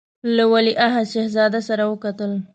له 0.35 0.43
ولیعهد 0.53 1.05
شهزاده 1.13 1.59
سره 1.67 1.83
وکتل. 1.91 2.31